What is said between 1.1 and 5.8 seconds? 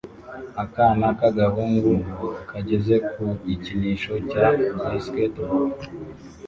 k'agahungu kageze ku gikinisho cya basketball